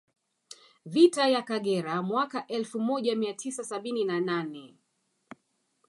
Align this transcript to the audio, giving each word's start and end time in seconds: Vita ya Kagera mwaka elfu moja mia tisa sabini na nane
Vita 0.85 1.27
ya 1.29 1.41
Kagera 1.41 2.01
mwaka 2.01 2.47
elfu 2.47 2.79
moja 2.79 3.15
mia 3.15 3.33
tisa 3.33 3.63
sabini 3.63 4.05
na 4.05 4.19
nane 4.21 4.77